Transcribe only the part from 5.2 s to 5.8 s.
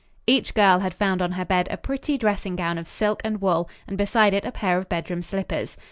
slippers.